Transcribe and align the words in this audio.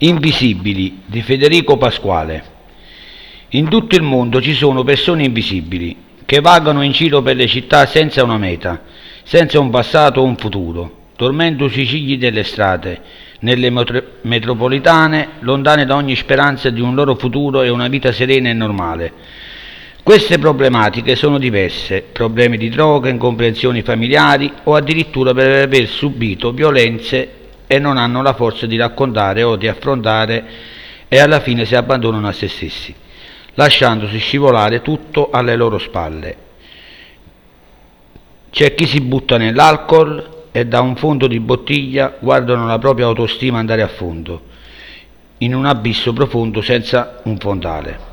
Invisibili 0.00 1.00
di 1.06 1.22
Federico 1.22 1.76
Pasquale. 1.76 2.44
In 3.48 3.68
tutto 3.68 3.96
il 3.96 4.02
mondo 4.02 4.40
ci 4.40 4.54
sono 4.54 4.84
persone 4.84 5.24
invisibili 5.24 5.96
che 6.24 6.40
vagano 6.40 6.82
in 6.82 6.92
giro 6.92 7.20
per 7.20 7.34
le 7.34 7.48
città 7.48 7.84
senza 7.84 8.22
una 8.22 8.38
meta, 8.38 8.82
senza 9.24 9.58
un 9.58 9.70
passato 9.70 10.20
o 10.20 10.24
un 10.24 10.36
futuro, 10.36 11.08
dormendo 11.16 11.66
sui 11.66 11.84
cigli 11.84 12.16
delle 12.16 12.44
strade, 12.44 13.00
nelle 13.40 13.72
metropolitane, 14.22 15.30
lontane 15.40 15.84
da 15.84 15.96
ogni 15.96 16.14
speranza 16.14 16.70
di 16.70 16.80
un 16.80 16.94
loro 16.94 17.16
futuro 17.16 17.62
e 17.62 17.68
una 17.68 17.88
vita 17.88 18.12
serena 18.12 18.50
e 18.50 18.52
normale. 18.52 19.12
Queste 20.04 20.38
problematiche 20.38 21.16
sono 21.16 21.38
diverse, 21.38 22.02
problemi 22.02 22.56
di 22.56 22.68
droga, 22.68 23.08
incomprensioni 23.08 23.82
familiari 23.82 24.52
o 24.62 24.76
addirittura 24.76 25.34
per 25.34 25.64
aver 25.64 25.88
subito 25.88 26.52
violenze 26.52 27.37
e 27.68 27.78
non 27.78 27.98
hanno 27.98 28.22
la 28.22 28.32
forza 28.32 28.66
di 28.66 28.76
raccontare 28.76 29.44
o 29.44 29.54
di 29.54 29.68
affrontare 29.68 30.44
e 31.06 31.18
alla 31.20 31.38
fine 31.38 31.64
si 31.64 31.76
abbandonano 31.76 32.26
a 32.26 32.32
se 32.32 32.48
stessi, 32.48 32.92
lasciandosi 33.54 34.18
scivolare 34.18 34.82
tutto 34.82 35.30
alle 35.30 35.54
loro 35.54 35.78
spalle. 35.78 36.36
C'è 38.50 38.74
chi 38.74 38.86
si 38.86 39.00
butta 39.00 39.36
nell'alcol, 39.36 40.36
e 40.50 40.66
da 40.66 40.80
un 40.80 40.96
fondo 40.96 41.26
di 41.26 41.38
bottiglia 41.38 42.16
guardano 42.18 42.66
la 42.66 42.78
propria 42.78 43.06
autostima 43.06 43.58
andare 43.58 43.82
a 43.82 43.88
fondo, 43.88 44.42
in 45.38 45.54
un 45.54 45.66
abisso 45.66 46.12
profondo 46.12 46.62
senza 46.62 47.20
un 47.24 47.38
fondale. 47.38 48.06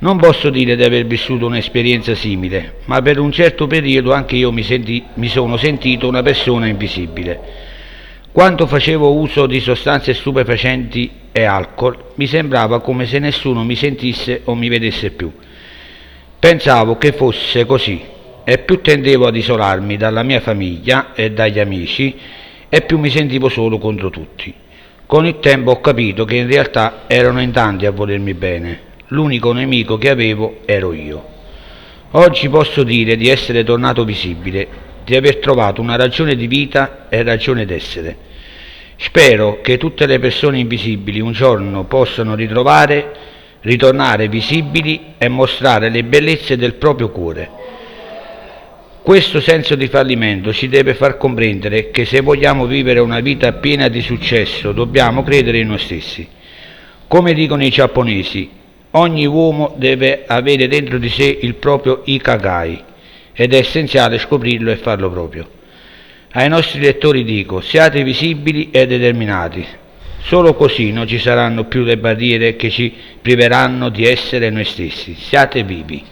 Non 0.00 0.16
posso 0.16 0.48
dire 0.50 0.76
di 0.76 0.82
aver 0.82 1.06
vissuto 1.06 1.46
un'esperienza 1.46 2.14
simile, 2.14 2.78
ma 2.86 3.02
per 3.02 3.18
un 3.18 3.30
certo 3.32 3.66
periodo 3.66 4.12
anche 4.12 4.36
io 4.36 4.50
mi, 4.50 4.62
senti, 4.62 5.04
mi 5.14 5.28
sono 5.28 5.56
sentito 5.56 6.08
una 6.08 6.22
persona 6.22 6.66
invisibile. 6.66 7.67
Quando 8.38 8.68
facevo 8.68 9.14
uso 9.14 9.46
di 9.46 9.58
sostanze 9.58 10.14
stupefacenti 10.14 11.10
e 11.32 11.42
alcol, 11.42 12.12
mi 12.14 12.28
sembrava 12.28 12.80
come 12.80 13.04
se 13.04 13.18
nessuno 13.18 13.64
mi 13.64 13.74
sentisse 13.74 14.42
o 14.44 14.54
mi 14.54 14.68
vedesse 14.68 15.10
più. 15.10 15.32
Pensavo 16.38 16.96
che 16.98 17.10
fosse 17.10 17.66
così, 17.66 18.00
e 18.44 18.58
più 18.58 18.80
tendevo 18.80 19.26
ad 19.26 19.34
isolarmi 19.34 19.96
dalla 19.96 20.22
mia 20.22 20.38
famiglia 20.38 21.14
e 21.14 21.32
dagli 21.32 21.58
amici 21.58 22.14
e 22.68 22.82
più 22.82 23.00
mi 23.00 23.10
sentivo 23.10 23.48
solo 23.48 23.76
contro 23.78 24.08
tutti. 24.08 24.54
Con 25.04 25.26
il 25.26 25.40
tempo 25.40 25.72
ho 25.72 25.80
capito 25.80 26.24
che 26.24 26.36
in 26.36 26.46
realtà 26.46 27.06
erano 27.08 27.42
in 27.42 27.50
tanti 27.50 27.86
a 27.86 27.90
volermi 27.90 28.34
bene, 28.34 28.80
l'unico 29.08 29.52
nemico 29.52 29.98
che 29.98 30.10
avevo 30.10 30.58
ero 30.64 30.92
io. 30.92 31.24
Oggi 32.12 32.48
posso 32.48 32.84
dire 32.84 33.16
di 33.16 33.28
essere 33.28 33.64
tornato 33.64 34.04
visibile, 34.04 34.68
di 35.08 35.16
aver 35.16 35.38
trovato 35.38 35.80
una 35.80 35.96
ragione 35.96 36.36
di 36.36 36.46
vita 36.46 37.06
e 37.08 37.22
ragione 37.22 37.64
d'essere. 37.64 38.16
Spero 38.96 39.60
che 39.62 39.78
tutte 39.78 40.04
le 40.04 40.18
persone 40.18 40.58
invisibili 40.58 41.20
un 41.20 41.32
giorno 41.32 41.84
possano 41.84 42.34
ritrovare, 42.34 43.12
ritornare 43.62 44.28
visibili 44.28 45.14
e 45.16 45.28
mostrare 45.28 45.88
le 45.88 46.04
bellezze 46.04 46.56
del 46.56 46.74
proprio 46.74 47.08
cuore 47.08 47.50
questo 49.08 49.40
senso 49.40 49.74
di 49.74 49.86
fallimento 49.86 50.52
ci 50.52 50.68
deve 50.68 50.92
far 50.92 51.16
comprendere 51.16 51.90
che 51.90 52.04
se 52.04 52.20
vogliamo 52.20 52.66
vivere 52.66 53.00
una 53.00 53.20
vita 53.20 53.54
piena 53.54 53.88
di 53.88 54.02
successo 54.02 54.72
dobbiamo 54.72 55.22
credere 55.22 55.60
in 55.60 55.68
noi 55.68 55.78
stessi. 55.78 56.28
Come 57.06 57.32
dicono 57.32 57.64
i 57.64 57.70
giapponesi, 57.70 58.50
ogni 58.90 59.24
uomo 59.24 59.72
deve 59.78 60.24
avere 60.26 60.68
dentro 60.68 60.98
di 60.98 61.08
sé 61.08 61.38
il 61.40 61.54
proprio 61.54 62.02
Ikagai 62.04 62.84
ed 63.40 63.54
è 63.54 63.58
essenziale 63.58 64.18
scoprirlo 64.18 64.72
e 64.72 64.76
farlo 64.76 65.08
proprio. 65.10 65.48
Ai 66.32 66.48
nostri 66.48 66.80
lettori 66.80 67.22
dico, 67.22 67.60
siate 67.60 68.02
visibili 68.02 68.72
e 68.72 68.84
determinati. 68.88 69.64
Solo 70.22 70.54
così 70.54 70.90
non 70.90 71.06
ci 71.06 71.20
saranno 71.20 71.66
più 71.66 71.84
le 71.84 71.98
barriere 71.98 72.56
che 72.56 72.68
ci 72.68 72.92
priveranno 73.22 73.90
di 73.90 74.04
essere 74.04 74.50
noi 74.50 74.64
stessi. 74.64 75.14
Siate 75.14 75.62
vivi. 75.62 76.04